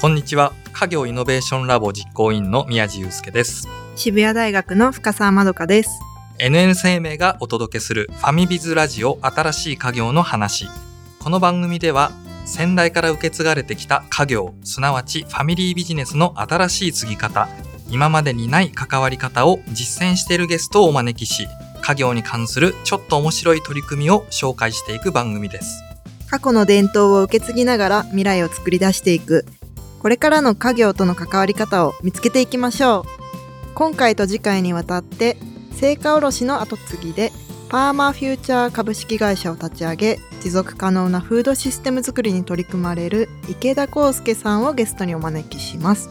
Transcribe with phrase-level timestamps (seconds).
[0.00, 5.90] こんにちは家業イノベーションラボ実行委員の宮地祐介です渋谷大学の深澤まどかです。
[6.38, 10.68] NN 生命がお届けするファミビズラジオ新しい家業の話
[11.18, 12.12] この番組では
[12.46, 17.50] 先代から受け継がれてきた家業すなわちファミリービジネスの新しい継ぎ方
[17.90, 21.46] 今までにない関わり方を実践しているゲストをお招きし
[21.82, 25.84] 家業に関するちょっと面白い取り組みを紹介していく番組です
[26.30, 29.44] 過去の伝統を受け継ぎながら未来を作り出していく。
[30.00, 33.74] これからの家業との関わり方を見つけていきましょう。
[33.74, 35.36] 今回と次回にわたって、
[35.72, 37.32] 成果卸の後継ぎで、
[37.68, 46.08] パーマーフューチャー株式会社を立ち上げ、持続可能なフードシステム作りに取り組まれる池田康介さんをゲストにお招きします。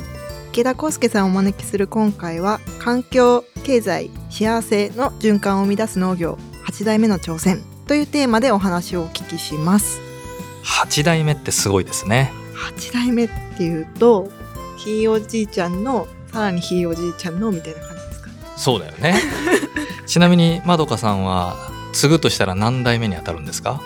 [0.52, 6.38] 池田康介さんをお招きする今回は、環境、経済、幸せの循環を生み出す農業
[6.68, 10.00] 8代目の挑戦というテーマでお話をお聞きします。
[10.64, 14.30] 8代目ってすごいですね8代目っていうと
[14.78, 18.34] ひいおじいちゃんのさらにひいおじいちゃんのみたいな感じですかね。
[18.58, 19.16] そうだよね。
[20.06, 21.56] ちなみにまどかさんは
[21.94, 23.82] 継ぐとしたら何代目に当たるんですか？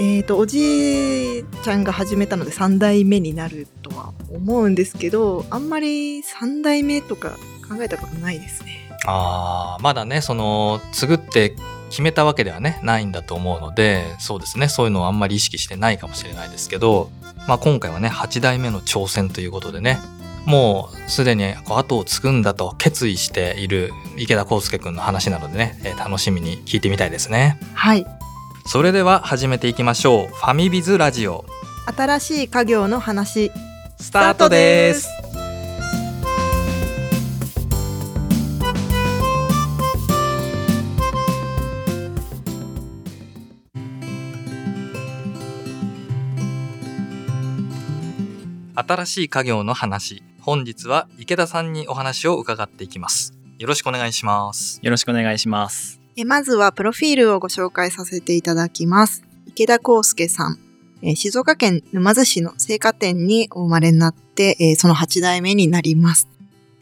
[0.00, 7.30] えーとおじいちゃんが始めたので3代目になるとは思うんですけどあんまり3代目とか
[7.68, 8.88] 考えたことないですね。
[9.06, 11.54] あーまだねその継ぐって
[11.90, 14.68] 決めたわけではねないんだと思うのでそうですね。
[14.68, 17.10] そういうのをあんまり意識してないかもしれないですけど、
[17.46, 19.98] まあ、今回はね8代目の挑戦ということでね
[20.46, 27.58] もうすでに後を継ぐんだと決意している池田康介くんの話なのでね、えー楽しみに聞いてみたいですね。
[27.74, 28.06] はい。
[28.66, 30.26] それでは始めていきましょう。
[30.28, 31.44] ファミビズラジオ。
[31.96, 33.50] 新しい家業の話。
[34.00, 35.08] スタートです
[48.78, 55.98] 新しい家業の話本日は池田さんにお話を伺っていきますよろしくお願いしますよろしくお願いします。
[56.20, 59.22] えまずはプロフィールをご紹介させていただきます。
[59.46, 60.58] 池田康介さん。
[61.00, 66.28] えー静岡県沼津市の青果店にお生まれになって、えーその8代目になります。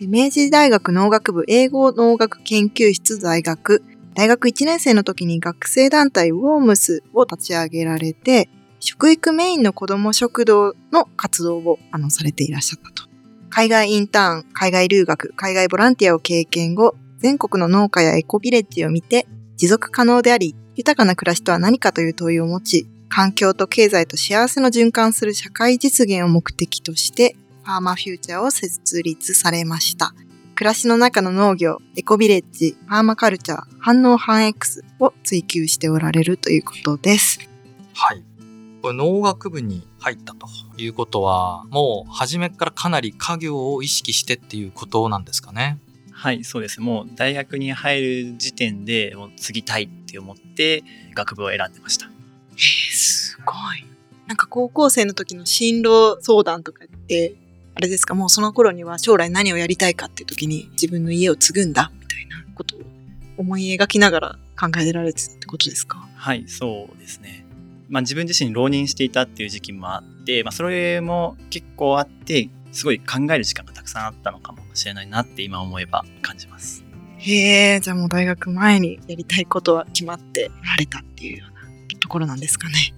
[0.00, 3.82] で明治大学農学部英語農学研究室在学。
[4.14, 8.48] 大学1年生の時に学生団体ウォームスを立ち上げられて、
[8.88, 13.10] 食育メインの子ども食堂の活動をあのされていらっしゃったと。
[13.50, 19.26] 海外インターン、海外留学、海外ボランティアを経験後、全国の農家やエコビレッジを見て、
[19.56, 30.14] 持続可能であり、豊かな暮らしとは何かという問いを持ち、環境と経済と幸せの循環する社会実現を目的として、ファーマーフューチャーを設立されました。
[30.54, 37.40] 暮らしの中の農業、エコビレッジ、パーマカルチャー、反応反 X を追求しておられるということです。
[37.92, 38.22] はい。
[38.86, 45.78] これ農学部に入ったということは、もう初めからかなり家業を意識してっていうことなんですかね？
[46.12, 46.80] はい、そうです。
[46.80, 50.84] もう大学に入る時点でもう継ぎたいって思って
[51.16, 52.06] 学部を選んでました。
[52.06, 53.56] えー、すごい。
[54.28, 57.34] なんか高校生の時の進路相談とかって、
[57.74, 62.82] あれですか、もうその頃には将来何をやりたいかっていう時に自分の家を継ぐんだみたいなことを
[63.36, 66.08] 思い描きながら考えられてたってことですか？
[66.14, 67.45] はい、そうですね。
[67.88, 76.84] まあ自分自身浪人していたっていう時期もあって、まあそれも結構あって、すごい考える時間がたくさんあったのかもしれないなって今思えば感じます。
[77.18, 81.56] へえ、じゃあもう大学前にやりたいことは決まってられたっていうような
[82.00, 82.94] ところなんですかね。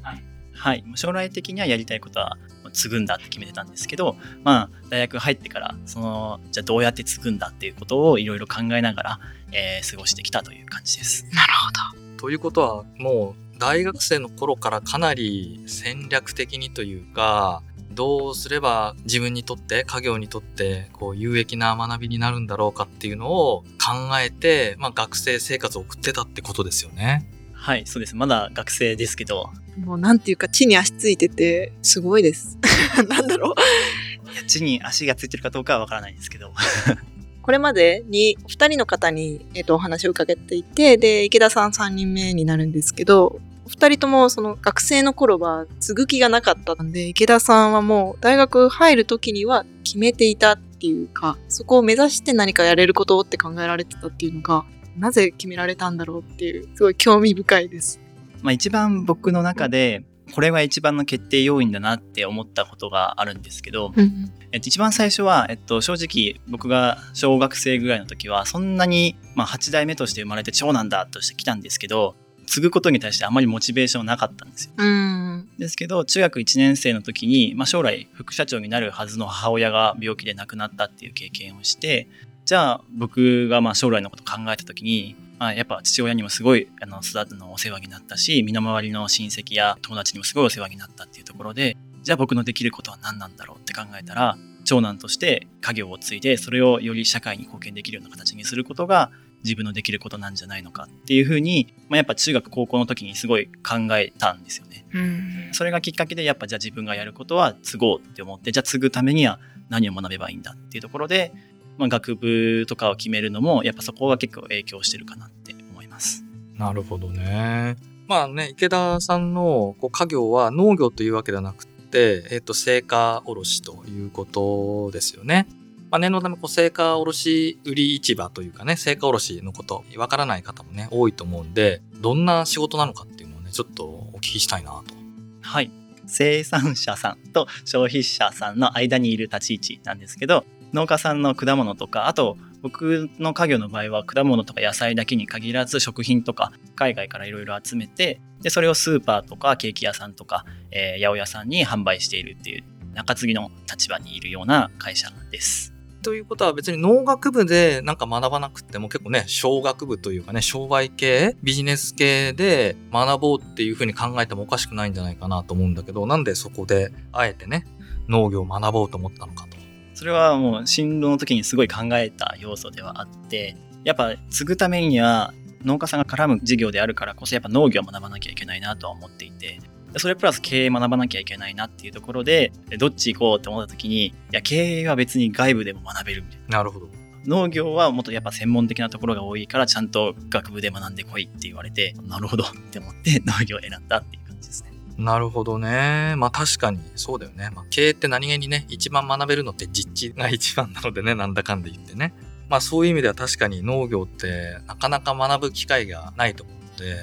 [0.52, 2.36] はい、将来的にはやりたいことは
[2.72, 9.20] 継ぐんだって決めてたんですけど、まあ、大学入ってからそのじゃあどうやって継ぐんだっていうことをいろいろ考えながら、
[9.52, 11.24] えー過ごしてきたという感じです。
[11.32, 12.18] なるほど。
[12.18, 27.28] ということは、もう大学生の頃からかなり戦略的にというか、どうすれば自分にとって家業にとってこう有益な学びになるんだろうかっていうのを考えて、まあ、学生生活を送ってたってことですよね。
[27.52, 28.14] はい、そうです。
[28.14, 29.50] まだ学生ですけど、
[29.84, 32.56] もうなんていうか地に足ついててすごいです。
[33.08, 34.32] なんだろう。
[34.32, 36.52] いや地に足がついてるかどうかはわからないんですけど、
[37.42, 54.64] これまでにお二人の方に、えっとお話を伺っていて、で、池田さん3人目になるんですけど、お二人ともその学生の頃は継ぐ気がなかったんで、池田さんはもう大学入る時には決めていたっていうか、そこを目指して何かやれることって考えられてたっていうのが、
[54.96, 58.00] なぜ決められたんだろうっていう、すごい興味深いです。
[58.40, 72.14] まあ一番僕の中で、これが一番の決定要因だなって思ったことがあるんですけど、うんえっと、一番最初は、えっと、正直僕が小学生ぐらいの時はそんなに、まあ、8代目として生まれて長男だとしてきたんですけど
[72.48, 74.72] 継ぐことに対してあまりモチベーションなかったんですよ。
[74.76, 75.48] うん。
[75.58, 82.08] ですけど中学1年生の時に、まあ、将来副社長になるはずの母親が病気で亡くなったっていう経験をして
[82.44, 99.10] じゃあ僕がまあ将来のことを考えた時に、まあ、やっぱ父親にもすごいあの育てのお世話になったし身の回りの親戚や友達にもすごいお世話になったっていうところでじゃあ僕のできることは何なんだろうって考えたら長男として家業を継いでそれをより社会に貢献できるような形にすることが
[99.44, 104.86] 自分のできることなんじゃないのかっていうふうに、まあ、やっぱ中学高校の時にすごい考えたんですよね。
[104.92, 105.48] うん。
[105.52, 109.38] それがきっかけでやっぱじゃあ自分がやることは継ごうって思ってじゃあ継ぐためには
[109.68, 111.32] 何を学べばいいんだっていうところで、
[111.76, 116.24] まあ、学部とかを決めるのもやっぱそこが結構影響してるかなって思います。
[116.56, 117.76] なるほどね。
[118.08, 125.46] まあね、池田さんのこう家業は農業というわけではなくて、えっ、と、成果卸ということですよね。
[125.90, 134.94] まあ、念のため、こう、成果卸売市場というかね、成果卸のこと、わからない方もね、多いと思うんで、どんな仕事なのかっていうのをね、ちょっとお聞きしたいなと。
[135.40, 135.70] はい。
[136.08, 152.64] 生産者さんと消費者さんの間にいる立ち位置なんですけど農家さんの果物とかあと僕の家業の場合は果物とか野菜だけに限らず食品とか海外からいろいろ集めてでそれをスーパーとかケーキ屋さんとか、えー八百屋さんに販売しているっていう
[152.94, 155.77] 中継ぎの立場にいるような会社です。
[156.02, 167.66] ということは別に農学部でなんか学ばなくても結構ね、商学部というかね、商売系、ビジネス系で学ぼうっていうふうに考えてもおかしくないんじゃないかなと思うんだけど、なんでそこであえてね、
[168.08, 169.58] 農業を学ぼうと思ったのかと。
[169.98, 175.34] それはもう進路の時にすごい考えた要素ではあってやっぱ継ぐためには
[175.64, 179.58] 農家さんが絡む事業であるからこそやっぱ農業を学ばなきゃいけないなとは思っていて
[179.96, 186.88] それプラス経営学ばなきゃいけないなっていうところででどっち行こうって思った時にいや経営は別に外部でも学べるみたいななるほど。
[187.26, 196.14] 農業はもっとやっぱ専門的なところが多いからちゃんと学部で学んでこいって言われてなるほどって思って農業を選んだっていう感じですねなるほどね。
[196.16, 197.50] まあ確かにそうだよね。
[197.54, 202.12] まあ、経営って何気にね、一番学べるのって実地が一番なのでね、なんだかんで言ってね。
[202.48, 206.96] まあそういう意味では確かに農業ってなかなか学ぶ機会がないと思うので、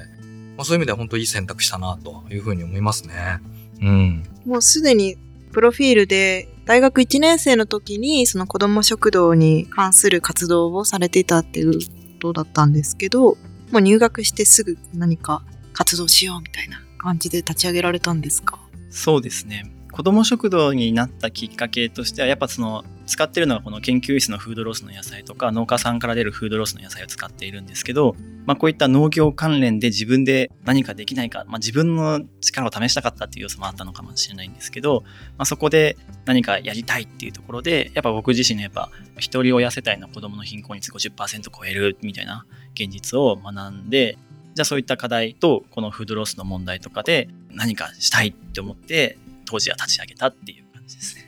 [0.56, 3.40] まあ、そういう意味では本当いい選択したなというふうに思いますね。
[3.80, 4.24] うん。
[4.46, 5.16] もうすでに
[5.52, 11.78] プロフィールで大学1年生の時にその子ども食堂に関する活動をされていたっていうこ
[12.20, 13.36] とだったんですけど、
[13.70, 15.42] もう入学してすぐ何か
[15.72, 18.58] 活動しようみたいな感じで立ち上げられたんですか？
[18.90, 19.70] そうですね。
[19.92, 35.02] 子ども食堂になったきっかけとしては、やっぱその使ってるのはこの研究室のフードロスの野菜とか農家さんから出るフードロスの野菜を使っているんですけど、まあこういった農業関連で自分で何かできないか、まあ自分の力を試したかったっていう要素もあったのかもしれないんですけど、
[35.38, 42.44] まあそこで何かやりたいっていうところで、やっぱ僕自身のやっぱ一人親世帯の子供の貧困率50%超えるみたいな
[42.74, 44.18] 現実を学んで、
[44.54, 51.25] じゃあそういった課題とこのフードロスの問題とかで何かしたいって思って当時は立ち上げたっていう感じですね。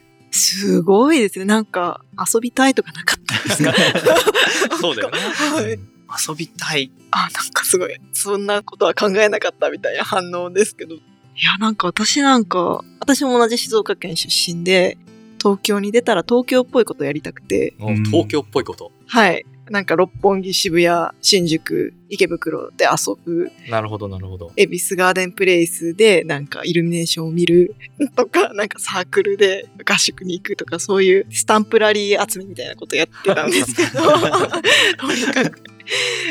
[0.49, 1.45] すごいですね。
[1.45, 2.01] なんか
[2.33, 3.75] 遊びたいとかなかったですか？
[4.81, 5.19] そうだよね。
[5.19, 5.79] はい
[6.29, 6.91] 遊びたい。
[7.11, 7.91] あ、なんかすごい。
[8.15, 10.95] そんなことは考えなかったみたいな反応ですけど。
[10.95, 10.99] い
[11.45, 14.97] や、なんか私なんか、私も同じ静岡県出身で、
[15.39, 18.91] 東京に出たら東京っぽいことやりたくて、お東京っぽいこと。
[19.07, 19.45] はい。
[19.71, 24.53] なんか六本木、渋谷、新宿、池袋で遊ぶ、なるほど、なるほど。
[24.57, 27.75] 恵比寿ガーデンプレイスでなんかイルミネーションを見る
[28.17, 34.03] とか、なんかサークルで合宿に行くとか、そういうスタンプラリー集めみたいなことやってたんですけど、
[34.99, 35.61] とにかく、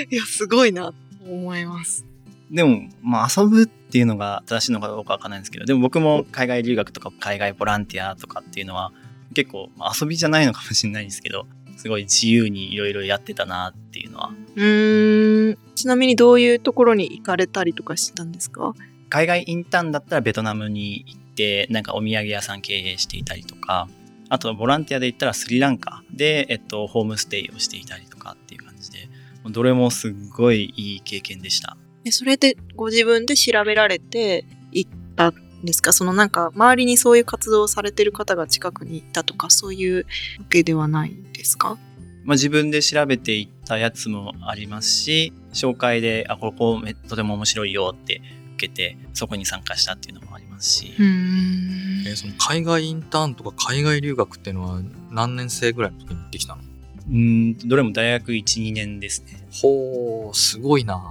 [0.10, 0.94] いや、すごいなと
[1.30, 2.06] 思います。
[2.50, 8.92] でも、まあ遊ぶっていうのが正しいのかどうかわかんないんですけど、でも僕も海外留学とか海外ボランティアとかっていうのは
[9.34, 11.46] 結構まあ遊びじゃないのかもしれないんですけど、
[11.78, 14.32] すごい自由にいろいろやってたなっていうのは。
[14.56, 15.58] うーん。
[15.76, 18.74] ちなみにどういうところに行かれたりとかしたんですか？
[19.10, 23.88] 海外インターンだったらベトナムに行ってなんかお土産屋さん経営していたりとか。
[24.30, 29.08] あとボランティアで言ったらスリランカで、えっと、ホームステイをしていたりとかっていう感じで。
[29.50, 31.78] どれもすっごいいい経験でした。
[32.04, 34.44] えそれでご自分で調べられて
[34.74, 35.34] 行ったん
[35.64, 35.94] ですか？
[35.94, 40.06] そのなんか周りにそういう活動をされてる方が近くにいたとかそういう
[40.40, 41.78] わけではないんですか？
[42.26, 48.22] まあ、自分で調べていったやつもありますし紹介であここめとても面白いよって
[48.56, 56.62] 受けてそこに参加したっていうのもありますし、えーその海外インターンとか海外留学っていうのは何年生ぐらいの時に行ってきたの？
[57.10, 59.46] うーんとどれも大学12年ですね。
[59.52, 61.02] ほう、すごいな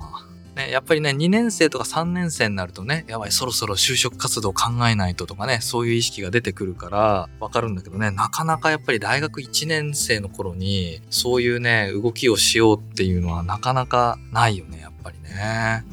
[0.56, 15.84] ね、やっぱりね、2年生とか3年生になるとね、やばい、そろそろ就職活動考えないととかね、そういう意識が出てくるから、わかるんだけどね、なかなかやっぱり大学1年生の頃に、そういうね、動きをしようっていうのはなかなかないよね、やっぱりね。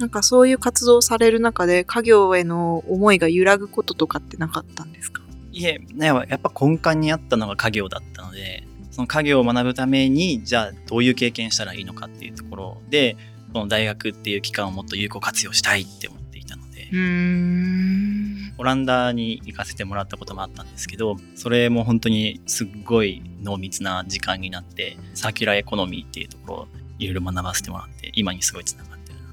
[0.00, 5.22] なんかそういう活動をされる中で家業への思いが揺らぐこととかってなかったんですか？
[5.52, 13.16] いえ、ね、やっぱ根幹にあったのが家業だったので、その家業を学ぶために、じゃあどういう経験したらいいのかっていうところで、
[13.52, 18.54] この大学っていう期間をもっと有効活用したいって思っていたので、ん。
[18.58, 29.24] オランダに行かせてもらったこともあったんですけど、それも本当にすっごい濃密な時間になって、サーキュラーエコノミーっていうところをいろいろ学ばせてもらって、今にすごいつながってるな。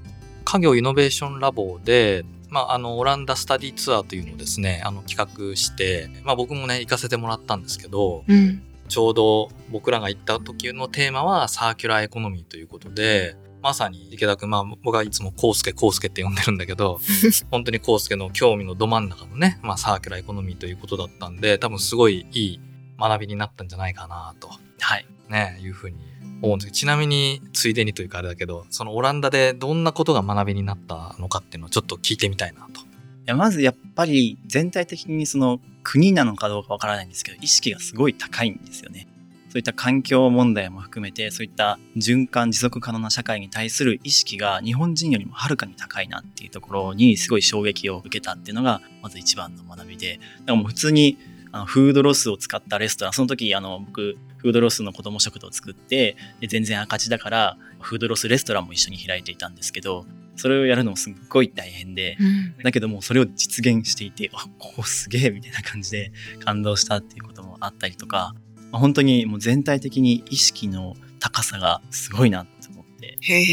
[0.46, 8.62] 家業イノベーションラボで、まあ、あのオランダスタディツアーというのをですねあの企画して、まあ、僕もね行かせてもらったんですけどうん。
[8.88, 17.02] ちょうど僕らが行った時のテーマはサーキュラーエコノミーということでまさに池田君、まあ、僕はいつもコウスケコウスケって呼んでるんだけど
[17.50, 22.60] 本当にコウスケの興味のど真ん中のね、まあ、サーキュラーエコノミーということだったんで多分すごいいい
[23.00, 25.08] 学びになったんじゃないかなとはい。
[25.30, 25.98] ねいうふうに
[26.44, 32.82] 思うんですけどちなみについでにというかあれだけどそのオランダでどんなことが学びになったのかっていうのをちょっと聞いてみたいなと。
[32.82, 32.84] い
[33.26, 39.08] やまずやっぱり全体的にその国なのかどうかわからないんですけど意識がすごい高いんですよね。
[39.56, 51.18] そういった環境問題も含めてそういった循環持続可能な社会に対する意識が日本人よりもはるかに高いなっていうところにすごい衝撃を受けたっていうのがまず一番の学びでだからもう普通に
[51.54, 62.18] あのフードロスを使ったレストランその時あの僕フードロスの子供食堂を作ってで全然赤字だからフードロスレストランも一緒に開いていたんですけどそれをやるのもすっごい大変で
[62.62, 66.12] だけどもそれを実現していて、あ、ここすげえみたいな感じで
[66.44, 68.45] 感動したっていうこともあったりとか、まあ
[68.80, 73.46] 本当にもう全体的に意識の高さがすごいなと思って、へえ。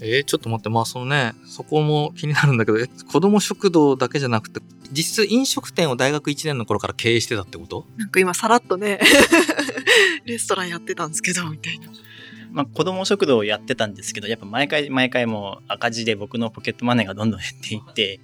[0.00, 4.60] えーちょっと待ってまあそのねそこも気になるんだけどえ子ども食堂だけじゃなくて
[4.92, 7.86] 実質飲食店を大学1年の頃から経営してたってこと？
[7.96, 9.00] なんか今さらっとね、
[10.24, 11.88] レストランやってたんですけど、みたいな。
[12.52, 18.20] まあ子供食堂をやってたんですけど、やっぱ毎回毎回もう赤字で僕のポケットマネーがどんどん減っていって、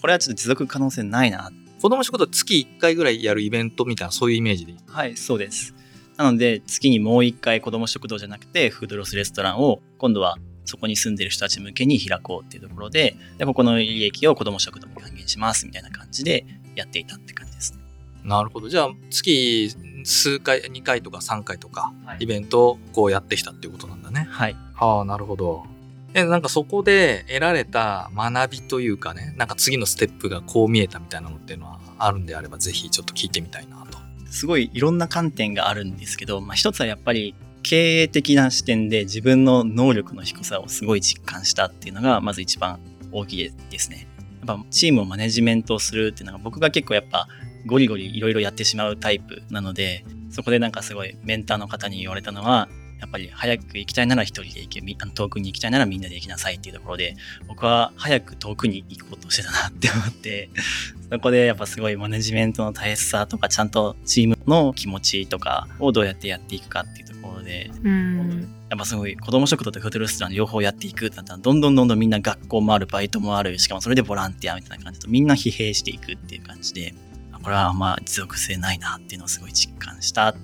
[0.00, 1.50] これはちょっと持続可能性ないな。
[1.82, 4.78] 子ども食堂月1回ぐらいやるイベントみたいなそういうイメージでいい？
[4.86, 5.74] はい、そうです。
[6.16, 16.46] なので月にもう一回子供食堂じゃなくてフードロスレストランを今度はそこに住んでる人たち向けに開こうっていうところで、でここの利益を子供食堂に還元しますみたいな感じで
[16.76, 17.80] やっていたって感じですね。
[18.22, 24.56] なるほどじゃあ月数回2回とか3回とかはいイベントをこうやってきたっていうことなんだねはい。
[24.74, 25.64] はあなるほど
[26.14, 33.98] えなんかそこで得られた学びというかねなんか次のステップがこう見えたみたいなのっていうのはあるんであればぜひちょっと聞いてみたいなと
[34.30, 42.80] すごいいろんな観点があるんですけど、まあ、一つはやっぱり経営的な視点で自分の能力の低さをすごい実感したっていうのがまず一番
[43.12, 44.08] 大きいですね。
[44.44, 47.28] やっぱチームをマネジメントするっていうのが僕が結構やっぱ
[47.66, 52.68] ゴリゴリいろいろやってしまうタイプなのでそこでなんかすごいメンターの方に言われたのは
[53.02, 57.16] やっぱり早く行きたいなら一人で行け遠くに行きたいならみんなで行きなさいっていうところで
[57.48, 60.50] 僕は早く遠くに行こうとしてたなって思って
[61.10, 68.48] そこでやっぱすごいマネジメントの大切さとかちゃんとチームの気持ちとかをどうやってやっていくかっていうところでうん。
[68.70, 76.94] やっぱすごい子供食堂とフードレストラン両方やっていくってなったらどんどんどんどんみんな学校もあるバイトもあるしかもそれでボランティアみたいな感じとみんな疲弊していくっていう感じで
[77.42, 80.36] これはまあ持続性ないなっていうのをすごい実感したっ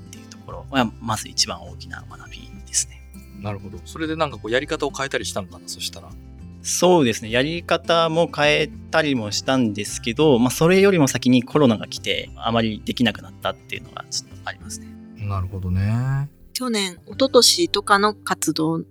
[0.49, 3.03] ころはまず一番大きな学びですね。
[3.41, 6.11] なるほどそれでなんかこうやり方を変えたりしたのかなそしたら
[6.63, 7.31] そうですね。
[7.31, 14.89] やり方も変えたりもしたんですけど、まあ、それよりも先にコロナが来て、あまりできなくなったっていうのがちょっとありますね。
[15.17, 18.85] なるほどね去年、一昨年とかの活動の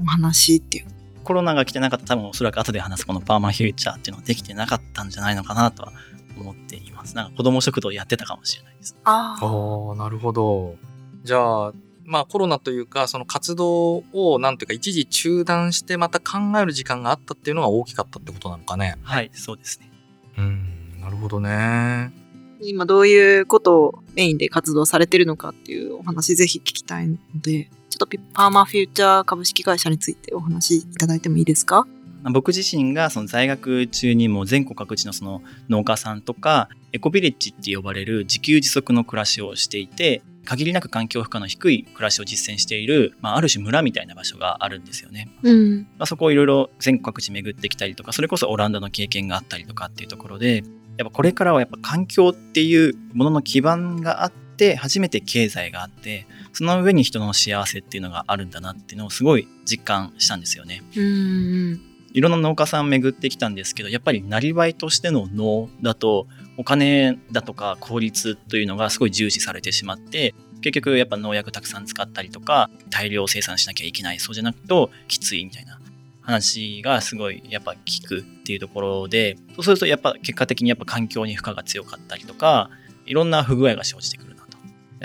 [0.00, 0.86] お話っていう。
[1.24, 5.92] コロナが来てなかったら多分おそらく後で話すこのパーマフューチャーっていうのはできてなかったんじゃないのかなとは
[6.38, 7.16] 思っています。
[7.16, 8.96] なんか子供食堂やってたかもしれないです。
[9.04, 10.76] あああなるほど
[11.24, 11.72] じゃあ
[12.04, 18.96] まあコロナというかその活動をなんていうか一時中断してまた考える時間があったっていうのが大きかったってことなのかね。
[19.02, 19.90] はい、そうですね。
[20.36, 21.00] うん。
[21.00, 22.12] なるほどね。
[22.60, 31.86] 今どういうことをメインで活動されてるのかっていうお話ぜひ聞きたいので、ちょっとピパーマフューチャー株式会社についてお話しいただいてもいいですか？
[32.22, 45.28] まあ僕自身がその在学中にも全国各地のその農家さんとかエコビレッジって呼ばれる自給自足の暮らしをしていて限りなく環境負荷の低い暮らしを実践している、まあ、ある種村みたいな場所があるんですよね。
[45.42, 45.78] うん。
[45.98, 50.64] まあ、そこをいろいろ全国各地巡ってきたりとかそれこそオランダの経験があったりとかっていうところで
[50.96, 60.82] やっぱこれからはやっぱ環境っていうものの基盤があって初めて経済があってその上に人の幸せっていうのがあるんだなっていうのをすごい実感したんですよね。
[60.96, 61.80] うん。
[62.12, 75.78] いろんな農家さん巡ってきたんですけどやっぱりなりわいとしての農だとお金だとか効率というのがすごい重視されてしまって結局やっぱ農薬たくさん使ったりとか大量生産しなきゃいけないそうじゃなくときついみたいな
[76.24, 82.70] 話がすごいやっぱ聞くっていうところで、そうするとやっぱ結果的にやっぱ環境に負荷が強かったりとか、
[83.06, 84.56] いろんな不具合が生じてくるなと。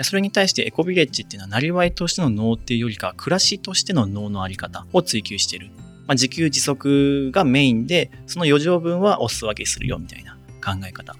[0.02, 5.66] それに対してエコビレッジっていうのは、なりわいとしての脳っていうよりか、暮らしとしての脳のあり方を追求してる。
[6.06, 11.14] まあ、自給自足がメインで、その余剰分はお裾分けするよみたいな考え方。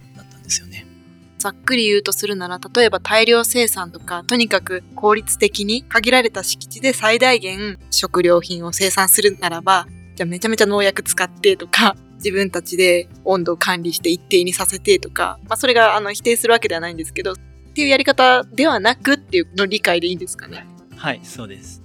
[1.40, 17.34] ざっくり言うとするなら、例えば大量生産とか、とにかく効率的に限られた敷地で最大限食料品を生産するならば、じゃあめちゃめちゃ農薬使ってとか、自分たちで温度を管理して一定にさせてとか、まあそれがあの否定するわけではないんですけど、っ
[17.72, 20.66] ていうやり方ではなくっていうの理解でいいんですかね？
[20.96, 21.80] はい、そうです。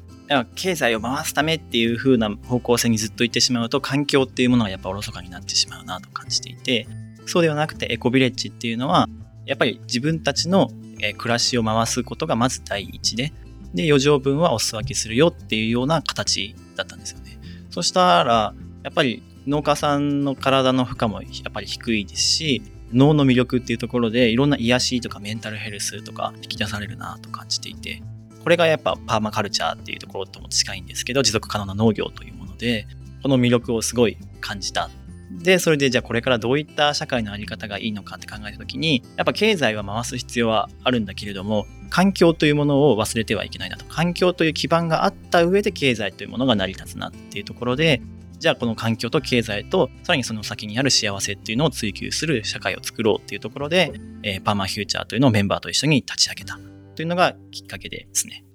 [0.56, 6.88] 経済を回すためっていう風な方向性にずっと行ってしまうと環境っていうものがやっぱおろそかになってしまうなと感じていて
[7.28, 9.08] そうではなくてエコビレッジっていうのは
[9.46, 10.70] やっぱり自分たちの
[11.18, 13.34] 暮らしを回すことがまず第一で
[13.74, 17.38] で余剰分はお裾分けするよっていうような形だったんですよね。
[17.70, 22.62] そしたらやっぱり農家さんの体の負荷もやっぱり低いですし
[22.94, 28.02] 脳の魅力っていうところでいろんな癒しとかメンタルヘルスとか引き出されるなと感じていて
[28.42, 32.88] これがやっぱパーマカルチャーっていうところとも近いんですけど持続可能な農業というもので
[33.24, 34.90] この魅力をすごい感じた
[35.40, 48.02] でそれでじゃあこれからどういった社会の在り方がいいのかって考えた時にやっぱ経済は回す必要はあるんだけれども環境というものを忘れてはいけないなと環境という基盤があった上で経済というものが成り立つなっていうところで
[48.40, 56.60] じゃあこの環境と経済とさらにその先にある幸せっていうのを追求する社会を作ろうっていうところで、えー、パーマフューチャーというのをメンバーと一緒に立ち上げた
[56.96, 58.46] というのがきっかけですね。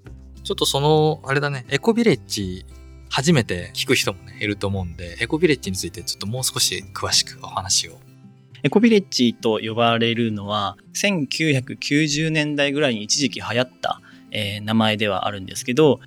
[0.42, 2.64] ちょっとその、あれだね、エコビレッジ、
[3.10, 7.98] 初めて聞く人もね、いると思うんで、エコビレッジについてちょっともう少し詳しくお話を。
[8.62, 14.00] エコビレッジと呼ばれるのは、1990年代ぐらいに一時期流行った、
[14.30, 15.98] えー、名前ではあるんですけど、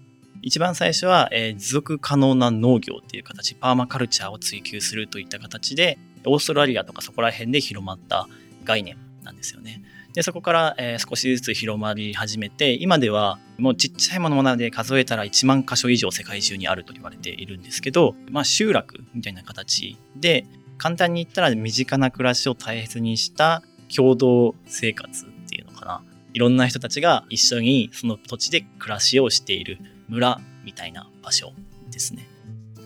[0.42, 8.30] 一番最初は、えー、持続可能な農業っていう形、パーマカルチャーを追求するといった形で、オーストラリアとかそこら辺で広まった
[8.64, 9.84] 概念なんですよね。
[10.14, 20.46] で、そこから、えー、少しずつ広まり始めて、今ではもうちっちゃいものまで数えたら1万箇所以上世界中にあると言われているんですけど、まあ集落みたいな形で、
[20.78, 23.64] 簡単に言ったら身近な暮らしを大切にした
[23.96, 26.04] 共同生活っていうのかな。
[26.34, 31.54] いろんな人たちが一緒にその土地で暮らしをしている村みたいな場所
[31.92, 32.28] ですね。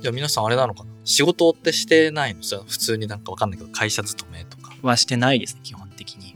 [0.01, 0.91] じゃあ皆さんあれなのかな？
[1.05, 2.43] 仕事ってしてないの？
[2.43, 4.75] さ普通になんかわかんないけど会社勤めとか。
[4.83, 6.35] はしてないですね、基本的に。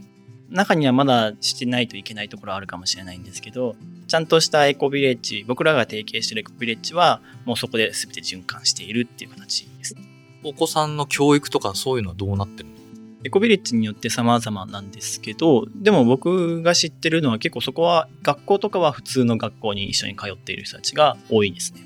[0.50, 9.96] 中にはまだしてないといけないところあるかもしれないんですけど、ちゃんとしたエコビレッジ、僕らが提携しているエコビレッジは、もうそこで全て循環しているっていう形です。
[10.44, 12.76] お子さんの教育とかそういうのはどうなってるの？
[13.24, 21.86] エコビレッジによって様々なんですけど、でも僕が知ってるのは結構そこは学校とかは普通の学校に一緒に通っている人たちが多いですね。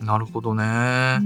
[0.00, 1.18] なるほどね。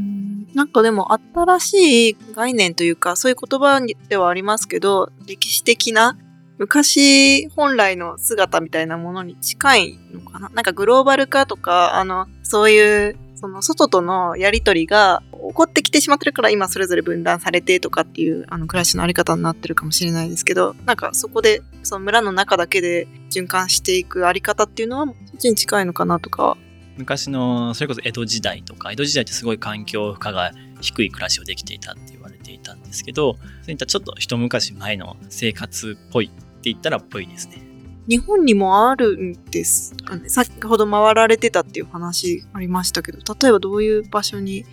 [0.55, 6.19] なんかでも新しい概念というか、そういう言葉ではありますけど、歴史的な
[6.59, 10.49] 昔本来の姿みたいなものに近いのかな？
[10.51, 26.59] なんかグローバル化とか、あの、そういう、その外とのやりとりが起こってきてしまってるから今それぞれ分断されてとかっていうあの暮らしのあり方になってるかもしれないですけど、なんかそこでその村の中だけで循環していくあり方っていうのはそっちに近いのかなとか。
[27.01, 37.63] 昔の、それこそ江戸時代とか、江戸時代ってすごい環境負荷が低い暮らしをできていたって言われていたんですけど、そういったちょっと一昔前の生活っぽいって言ったらっぽいですね。
[38.09, 40.29] 日本にもあるんですかね？
[40.29, 44.65] 先ほど回られてたっていう話ありましたけど、例えばどういう場所に？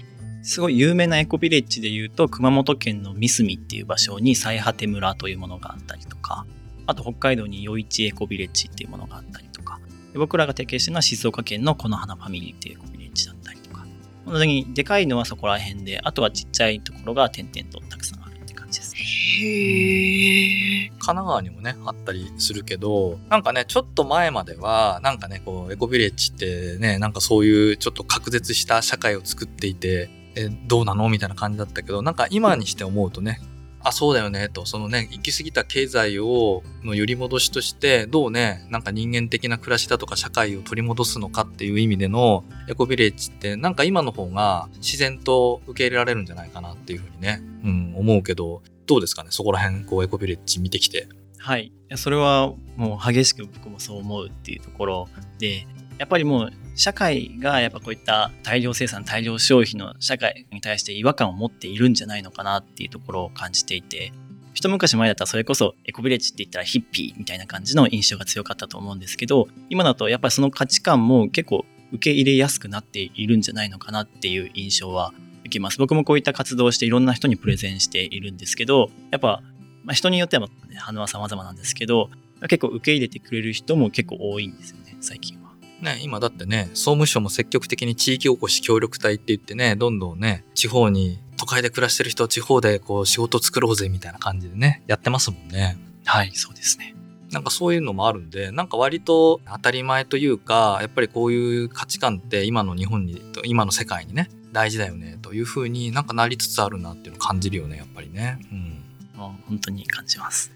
[0.44, 6.46] すごい有名なエコビレッジで言うと、熊本県の三隅っていう場所に最果て村というものがあったりとか、
[6.86, 9.77] あと北海道に余市エコビレッジっていうものがあったりとか、
[10.18, 13.86] 僕らが提携してるのは静岡県のこの花ファミリーっていうエコビレッジだったりとか、
[14.26, 18.96] 本当にでかいのはそこら辺で、あとはちっちゃいところが点々とたくさんあるって感じです。
[18.96, 31.08] へ神奈川にもね、あったりするけど、なんかね、ちょっと前までは、なんかね、こう、エコビレッジってね、なんかそういうちょっと隔絶した社会を作っていて、え、どうなの？
[31.10, 33.40] みたいな感じだったけど、なんか今にして思うとね、
[33.82, 51.08] あ、そうだよね、と、そのね、行き過ぎた経済を、の揺り戻しとして、どうね、なんか人間的な暮らしだとか社会を取り戻すのかっていう意味でのエコビレッジって、なんか今の方が自然と受け入れられるんじゃないかなっていうふうにね、うん、思うけど、どうですかね、そこら辺、こう、エコビレッジ見てきて。
[51.38, 51.72] はい。
[51.96, 55.08] それはもう激しく僕もそう思うっていうところ
[55.40, 55.66] で、
[55.98, 64.14] やっぱりもう社会がやっぱこういった大量生産、大量消費の社会に対して違和感を持っているんじゃないのかなっていうところを感じていて、
[64.54, 75.80] 一昔前だったらそれこそエコビレッジって言ったらヒッピーみたいな感じの印象が強かったと思うんですけど、今だとやっぱりその価値観も結構受け入れやすくなっているんじゃないのかなっていう印象は受けます。
[75.80, 79.42] 僕もこういった活動をしていろんな人にプレゼンしているんですけど、やっぱ、
[79.84, 82.12] まあ、人によっては反応は様々なんですけど、
[82.42, 85.47] 結構受け入れてくれる人も結構多いんですよね、最近は。
[85.82, 95.78] ね、今だってね、総務省も積極的に地域おこし協力隊って言ってね、どんどんね、地方に、都会で暮らしてる人は地方でこう仕事作ろうぜみたいな感じでね、やってますもんね。
[96.04, 96.96] はい、そうですね。
[97.32, 108.40] なんかそういうのもあるんで、なんか割と当たり前というか、やっぱりこういう価値観って今の日本に、今の世界にね、大事だよねというふうになんかなりつつあるなっていうのを感じるよね、やっぱりね。
[108.52, 108.84] うん。
[109.18, 110.52] 本当に感じます。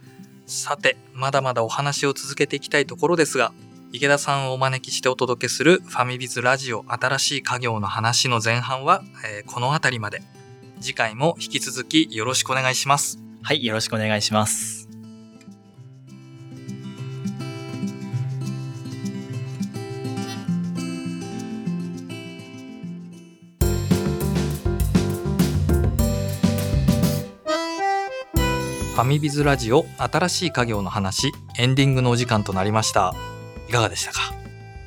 [0.47, 3.53] さて、まだまだお話を続けていきたいところですが、
[3.93, 10.21] 池田さんをお招きしてお届けするファミビズラジオ新しい家業の話の前半は、えーこの辺りまで。
[10.80, 13.19] 次回も引き続きよろしくお願いします。
[13.43, 14.88] はい、よろしくお願いします。
[28.93, 33.13] ファミビズラジオ新しい家業の話、エンディングのお時間となりました。
[33.71, 34.19] いかがでしたか？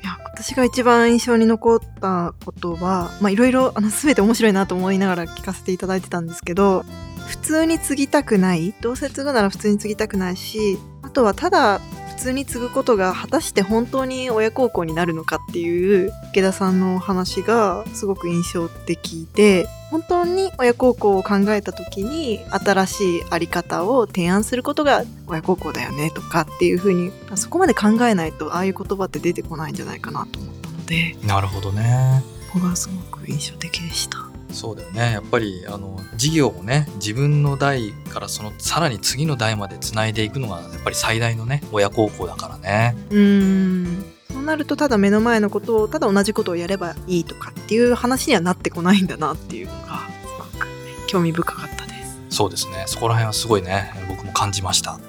[0.03, 6.85] いや私が一番印象に残ったことはまあいろいろあの全て面白いなと思いながら聞かせていただいてたんですけど
[7.27, 11.81] 普通に継ぎたくないどうせ継ぐなら普通に継ぎたくないしあとはただ
[12.15, 32.23] 普通に継ぐことが果たして本当に親孝行になるのかっていう池田さんのお話がすごく印象的で本当に親孝行を考えた時に新しいあり方を提案することが親孝行だよねとかっていう風にそこまで考えないとああいう言葉って出てこないんじゃないかなと思ったのでなるほどね。
[32.51, 34.24] ここがすごく印象的でした。
[34.55, 35.11] そうだよね。
[35.11, 42.95] やっぱり、あの、事業をね、自分の代からその、さらに次の代まで繋いでいくのが、やっぱり最大のね、親孝行だからね。
[43.09, 50.67] うーんそうなるとただ目の前のことをただ同じことをやればいいとかっていう話にはなってこないんだなっていうのがすごく
[51.07, 52.21] 興味深かったです。
[52.29, 52.83] そうですね。
[52.85, 54.99] そこら辺はすごいね、僕も感じました。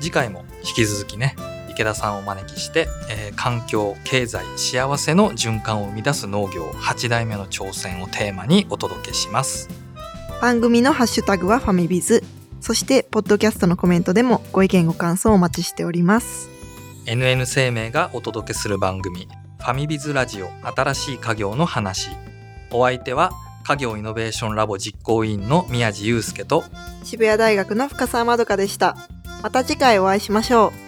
[0.00, 1.36] 次回も引き続きね、
[1.76, 9.68] 池田さんをお招きして、えー環境、経済、幸せの循環を生み出す農業8代目の挑戦をテーマにお届けします。
[10.40, 12.24] 番組のハッシュタグはファミビズ
[12.60, 16.48] そしてポッドキャストのコメントでもご意見ご感想をお待ちしております。
[17.04, 22.10] NN 生命がお届けする番組、ファミビズラジオ新しい家業の話。
[22.72, 23.32] お相手は、
[23.64, 26.64] 家業イノベーションラボ実行委員の宮地祐介と、
[27.04, 28.96] 渋谷大学の深澤まどかでした。
[29.42, 30.85] また次回お会いしましょう。